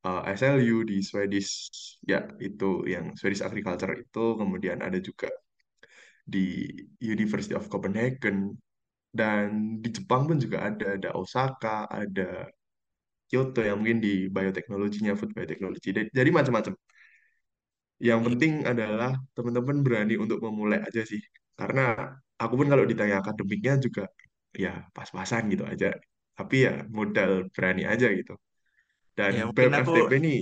[0.06, 1.50] uh, SLU di Swedish,
[2.02, 4.24] ya itu yang Swedish Agriculture itu.
[4.40, 5.30] Kemudian ada juga
[6.26, 6.66] di
[6.98, 8.58] University of Copenhagen
[9.14, 12.46] dan di Jepang pun juga ada, ada Osaka, ada
[13.28, 15.88] Kyoto yang mungkin di bioteknologinya, food biotechnology.
[16.18, 16.74] Jadi macam-macam.
[18.08, 21.18] Yang penting adalah teman-teman berani untuk memulai aja sih.
[21.58, 21.82] Karena
[22.42, 24.02] aku pun kalau ditanya akademiknya juga
[24.54, 25.90] ya pas-pasan gitu aja.
[26.38, 28.32] Tapi ya modal berani aja gitu.
[29.18, 30.34] Dan Ya BEM aku FTP ini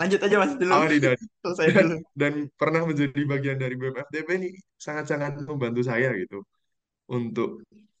[0.00, 0.74] lanjut aja Mas dulu.
[0.90, 1.96] nih dan Selesai dan, dulu.
[2.20, 4.48] dan pernah menjadi bagian dari BEM FTP ini
[4.80, 6.40] sangat-sangat membantu saya gitu
[7.10, 7.50] untuk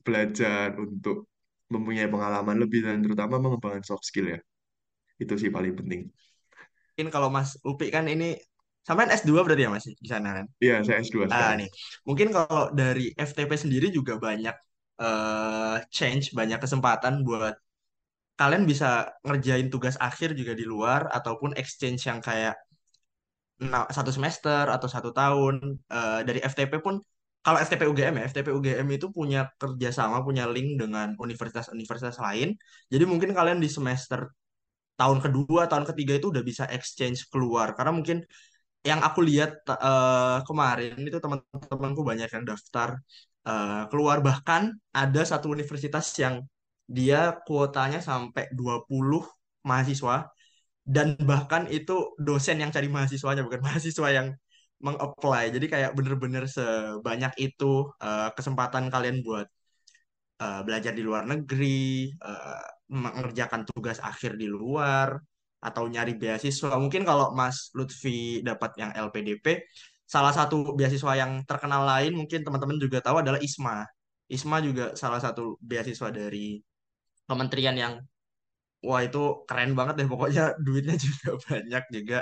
[0.06, 1.29] belajar, untuk
[1.74, 4.40] mempunyai pengalaman lebih dan terutama mengembangkan soft skill ya.
[5.22, 6.02] Itu sih paling penting.
[6.94, 8.36] Mungkin kalau Mas Upi kan ini
[8.86, 10.46] sampai S2 berarti ya Mas di sana kan?
[10.64, 11.58] Iya, saya S2 Ah sekarang.
[11.58, 11.68] nih.
[12.08, 14.56] Mungkin kalau dari FTP sendiri juga banyak
[15.02, 17.54] eh, change, banyak kesempatan buat
[18.40, 18.86] kalian bisa
[19.26, 22.54] ngerjain tugas akhir juga di luar ataupun exchange yang kayak
[23.96, 25.54] satu semester atau satu tahun
[25.90, 26.94] Eh, dari FTP pun
[27.40, 32.52] kalau FTP UGM ya FTP UGM itu punya kerjasama punya link dengan universitas-universitas lain.
[32.92, 34.28] Jadi mungkin kalian di semester
[35.00, 37.72] tahun kedua tahun ketiga itu udah bisa exchange keluar.
[37.72, 38.20] Karena mungkin
[38.84, 43.00] yang aku lihat eh, kemarin itu teman-temanku banyak yang daftar
[43.48, 44.20] eh, keluar.
[44.20, 46.44] Bahkan ada satu universitas yang
[46.84, 49.24] dia kuotanya sampai 20
[49.64, 50.28] mahasiswa.
[50.84, 54.28] Dan bahkan itu dosen yang cari mahasiswanya bukan mahasiswa yang
[54.84, 55.52] meng-apply.
[55.54, 59.46] Jadi kayak bener-bener sebanyak itu eh, kesempatan kalian buat
[60.42, 65.08] eh, belajar di luar negeri, eh, mengerjakan tugas akhir di luar,
[65.60, 66.72] atau nyari beasiswa.
[66.80, 69.68] Mungkin kalau Mas Lutfi dapat yang LPDP,
[70.08, 73.84] salah satu beasiswa yang terkenal lain mungkin teman-teman juga tahu adalah ISMA.
[74.32, 76.58] ISMA juga salah satu beasiswa dari
[77.28, 77.94] kementerian yang
[78.88, 82.16] Wah itu keren banget deh pokoknya duitnya juga banyak juga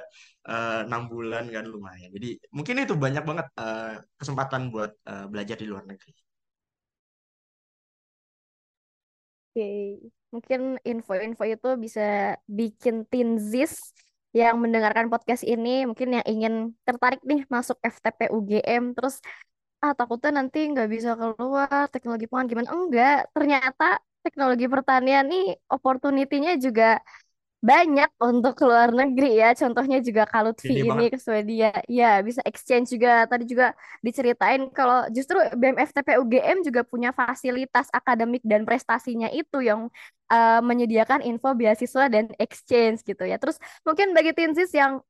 [0.50, 2.08] eh, enam bulan kan lumayan.
[2.16, 3.86] Jadi mungkin itu banyak banget eh,
[4.20, 6.10] kesempatan buat eh, belajar di luar negeri.
[9.52, 9.62] Oke,
[10.28, 13.72] Mungkin info-info itu bisa bikin Tinzis
[14.36, 19.24] yang mendengarkan podcast ini, mungkin yang ingin tertarik nih masuk FTP UGM, terus
[19.84, 22.68] ah takutnya nanti nggak bisa keluar teknologi pangan gimana?
[22.76, 23.84] Enggak, ternyata
[24.24, 27.00] teknologi pertanian nih opportunity-nya juga
[27.58, 29.50] banyak untuk ke luar negeri ya.
[29.58, 31.10] Contohnya juga Kak Lutfi ini banget.
[31.10, 31.74] ke Swedia.
[31.90, 33.26] Ya, bisa exchange juga.
[33.26, 33.74] Tadi juga
[34.06, 39.90] diceritain kalau justru BMFTP UGM juga punya fasilitas akademik dan prestasinya itu yang
[40.30, 43.36] eh, menyediakan info beasiswa dan exchange gitu ya.
[43.42, 45.02] Terus mungkin bagi Tinsis yang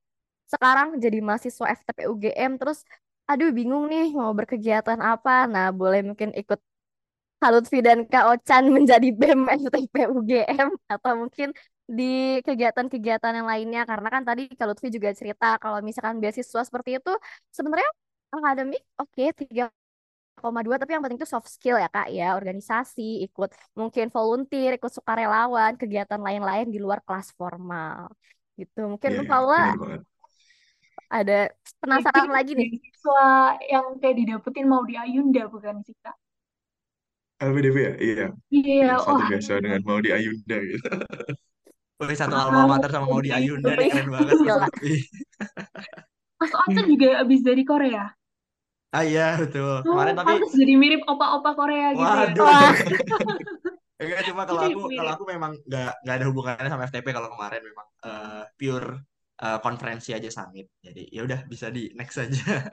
[0.48, 2.80] sekarang jadi mahasiswa FTP UGM terus
[3.28, 5.44] aduh bingung nih mau berkegiatan apa.
[5.44, 6.60] Nah, boleh mungkin ikut
[7.38, 11.54] Kak Lutfi dan Kak Ocan menjadi BEM FTP UGM atau mungkin
[11.88, 13.82] di kegiatan-kegiatan yang lainnya.
[13.86, 17.12] Karena kan tadi Kak Lutfi juga cerita kalau misalkan beasiswa seperti itu
[17.54, 17.88] sebenarnya
[18.28, 19.72] akademik oke tiga
[20.38, 22.34] koma dua tapi yang penting itu soft skill ya Kak ya.
[22.34, 28.10] Organisasi ikut mungkin volunteer ikut sukarelawan kegiatan lain-lain di luar kelas formal.
[28.58, 28.82] Gitu.
[28.82, 29.78] Mungkin iya, Paula
[31.08, 31.48] ada
[31.80, 32.68] penasaran lagi nih?
[32.74, 33.24] beasiswa
[33.70, 36.18] yang kayak didapetin mau di Ayunda bukan sih Kak?
[37.40, 37.92] LPDP ya?
[38.06, 38.26] Iya.
[38.54, 40.86] Iya, Ya, satu wah beasiswa dengan mau di Ayunda gitu.
[41.98, 44.36] Wih, satu alma mater sama mau di Ayunda nih keren banget
[46.40, 48.04] Mas Ocha juga abis dari Korea.
[48.96, 49.84] Ah iya betul.
[49.84, 52.30] Oh, Kemarin tapi jadi mirip opa-opa Korea gitu ya.
[52.32, 52.44] waduh.
[52.46, 52.72] wah
[54.02, 57.62] Enggak cuma kalau aku kalau aku memang nggak nggak ada hubungannya sama FTP kalau kemarin
[57.66, 58.88] memang eh, pure
[59.42, 60.66] eh, konferensi aja summit.
[60.86, 62.70] Jadi ya udah bisa di next aja.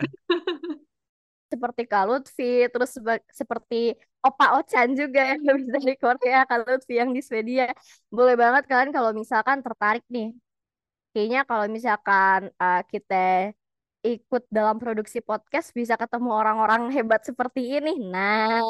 [1.52, 2.92] seperti Kak Lutfi, terus
[3.32, 3.76] seperti
[4.26, 7.70] Opa Ochan juga yang habis dari Korea, Kak Lutfi yang di Swedia.
[8.10, 10.34] Boleh banget kalian kalau misalkan tertarik nih.
[11.14, 13.54] Kayaknya kalau misalkan uh, kita
[14.06, 17.98] ikut dalam produksi podcast bisa ketemu orang-orang hebat seperti ini.
[18.14, 18.62] Nah,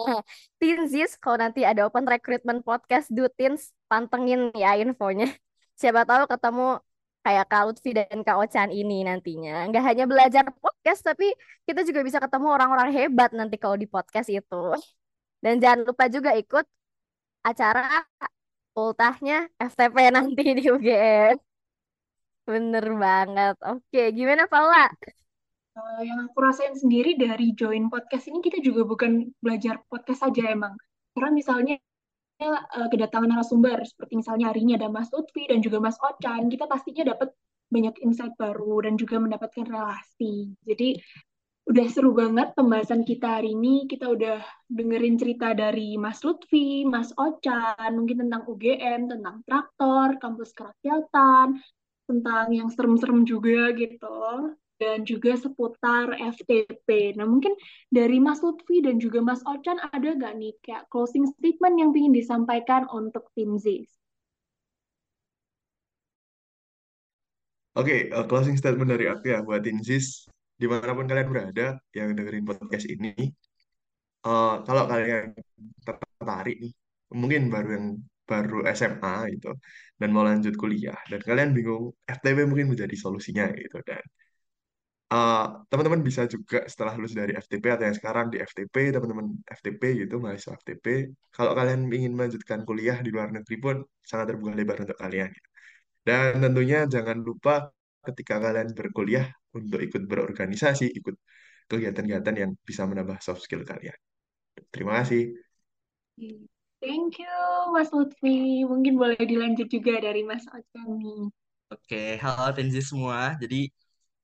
[0.60, 5.28] Tinzis kalau nanti ada open recruitment podcast do Tins, pantengin ya infonya.
[5.80, 6.80] Siapa tahu ketemu
[7.26, 9.68] kayak Kak Lutfi dan Kak Ocan ini nantinya.
[9.68, 11.28] Nggak hanya belajar podcast, tapi
[11.68, 14.78] kita juga bisa ketemu orang-orang hebat nanti kalau di podcast itu.
[15.46, 16.66] Dan jangan lupa juga ikut
[17.46, 18.02] acara
[18.74, 21.38] ultahnya FTP nanti di UGM.
[22.50, 23.56] Bener banget.
[23.62, 24.90] Oke, gimana Paula?
[25.76, 30.50] Eh, yang aku rasain sendiri dari join podcast ini kita juga bukan belajar podcast saja
[30.50, 30.74] emang.
[31.14, 31.78] Karena misalnya
[32.42, 36.66] eh, kedatangan narasumber seperti misalnya hari ini ada Mas Lutfi dan juga Mas Ocan, kita
[36.66, 37.38] pastinya dapat
[37.70, 40.54] banyak insight baru dan juga mendapatkan relasi.
[40.66, 40.98] Jadi
[41.66, 43.90] udah seru banget pembahasan kita hari ini.
[43.90, 44.38] Kita udah
[44.70, 51.58] dengerin cerita dari Mas Lutfi, Mas Ocan, mungkin tentang UGM, tentang traktor, kampus kerakyatan,
[52.06, 54.54] tentang yang serem-serem juga gitu.
[54.76, 57.16] Dan juga seputar FTP.
[57.18, 57.56] Nah, mungkin
[57.90, 62.14] dari Mas Lutfi dan juga Mas Ocan ada nggak nih kayak closing statement yang ingin
[62.14, 63.90] disampaikan untuk tim ZIS?
[67.76, 70.24] Oke, eh, closing statement dari aku ya buat Insis,
[70.62, 71.66] di mana pun kalian berada
[71.98, 73.12] yang dengerin podcast ini,
[74.26, 75.26] eh, kalau kalian
[75.86, 76.74] tertarik nih,
[77.22, 77.88] mungkin baru yang
[78.30, 79.48] baru SMA gitu,
[80.00, 84.04] dan mau lanjut kuliah, dan kalian bingung, FTP mungkin menjadi solusinya gitu, dan
[85.14, 89.82] eh, teman-teman bisa juga setelah lulus dari FTP atau yang sekarang di FTP, teman-teman FTP
[90.02, 90.86] gitu, mahasiswa FTP,
[91.36, 93.76] kalau kalian ingin melanjutkan kuliah di luar negeri pun
[94.10, 95.32] sangat terbuka lebar untuk kalian.
[96.06, 97.74] Dan tentunya jangan lupa
[98.08, 101.16] ketika kalian berkuliah untuk ikut berorganisasi, ikut
[101.70, 103.98] kegiatan-kegiatan yang bisa menambah soft skill kalian.
[104.74, 105.34] Terima kasih.
[106.80, 107.38] Thank you,
[107.74, 108.64] Mas Lutfi.
[108.64, 111.22] Mungkin boleh dilanjut juga dari Mas Ocan nih.
[111.74, 113.34] Oke, halo Tenzi semua.
[113.42, 113.68] Jadi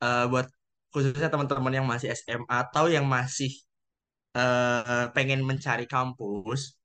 [0.03, 0.47] eh, buat
[0.93, 3.49] khususnya teman-teman yang masih SMA atau yang masih
[4.37, 6.77] eh, pengen mencari kampus,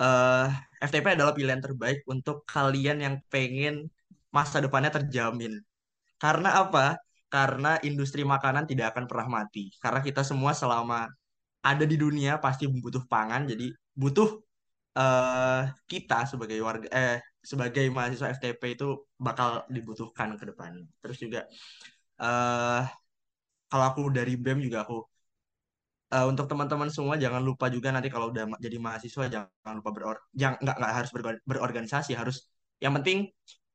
[0.00, 0.46] eh,
[0.84, 3.90] FTP adalah pilihan terbaik untuk kalian yang pengen
[4.36, 5.52] masa depannya terjamin.
[6.22, 6.96] Karena apa?
[7.32, 9.68] Karena industri makanan tidak akan pernah mati.
[9.82, 11.06] Karena kita semua selama
[11.64, 13.66] ada di dunia pasti butuh pangan, jadi
[14.02, 14.28] butuh
[14.98, 15.62] eh
[15.92, 17.14] kita sebagai warga eh
[17.50, 18.86] sebagai mahasiswa FTP itu
[19.26, 20.84] bakal dibutuhkan ke depannya.
[21.02, 21.40] Terus juga
[22.22, 22.80] eh
[23.70, 24.94] kalau aku dari BEM juga aku
[26.14, 30.16] eh, untuk teman-teman semua jangan lupa juga nanti kalau udah jadi mahasiswa jangan lupa beror
[30.40, 32.36] jangan nggak nggak harus beror- berorganisasi harus
[32.84, 33.28] yang penting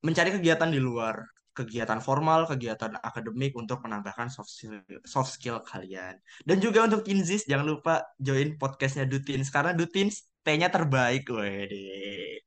[0.06, 1.16] mencari kegiatan di luar
[1.54, 7.46] kegiatan formal kegiatan akademik untuk menambahkan soft skill, soft skill kalian dan juga untuk Tinzis
[7.46, 12.44] jangan lupa join podcastnya Dutins karena Dutins T-nya terbaik wede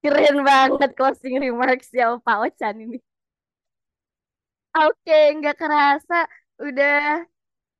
[0.00, 2.98] Keren banget closing remarks ya Pak Ocan ini.
[4.72, 6.24] Oke, nggak kerasa
[6.56, 7.20] udah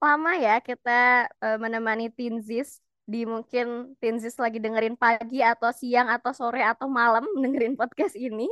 [0.04, 6.32] lama ya kita eh, menemani Tinzis di mungkin Tinzis lagi dengerin pagi atau siang atau
[6.36, 8.46] sore atau malam dengerin podcast ini.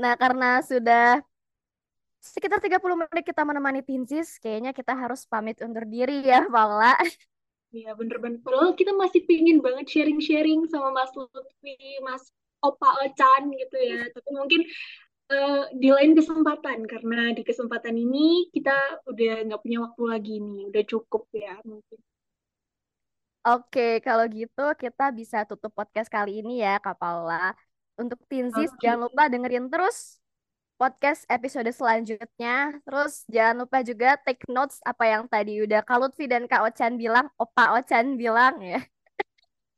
[0.00, 1.20] Nah, karena sudah
[2.22, 6.94] sekitar 30 menit kita menemani Tinzis, kayaknya kita harus pamit undur diri ya, Paula.
[7.72, 8.38] Iya, bener-bener.
[8.44, 12.28] Padahal kita masih pingin banget sharing-sharing sama Mas Lutfi, Mas
[12.62, 14.06] Opa Ocan gitu ya.
[14.12, 14.60] Tapi mungkin
[15.32, 20.68] uh, di lain kesempatan, karena di kesempatan ini kita udah nggak punya waktu lagi nih.
[20.68, 21.98] Udah cukup ya mungkin.
[23.42, 27.50] Oke, kalau gitu kita bisa tutup podcast kali ini ya, Kak Paula.
[28.00, 28.88] Untuk Tinsis, okay.
[28.88, 30.18] jangan lupa dengerin terus
[30.80, 32.82] podcast episode selanjutnya.
[32.82, 36.98] Terus jangan lupa juga take notes apa yang tadi udah Kak Lutfi dan Kak Ochan
[36.98, 38.82] bilang, Opa Ochan bilang ya.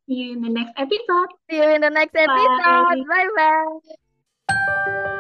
[0.09, 1.31] See you in the next episode.
[1.49, 2.99] See you in the next episode.
[3.09, 5.14] Bye-bye.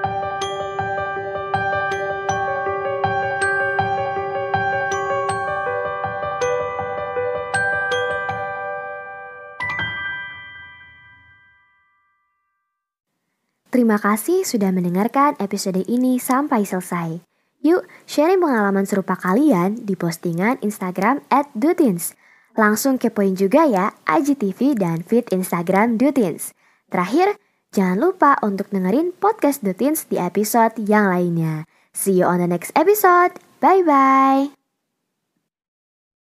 [13.75, 17.18] Terima kasih sudah mendengarkan episode ini sampai selesai.
[17.66, 22.14] Yuk, sharing pengalaman serupa kalian di postingan Instagram at Dutins.
[22.55, 26.55] Langsung kepoin juga ya IGTV dan feed Instagram Dutins.
[26.87, 27.35] Terakhir,
[27.75, 31.66] jangan lupa untuk dengerin podcast Dutins di episode yang lainnya.
[31.91, 33.43] See you on the next episode.
[33.59, 34.64] Bye-bye.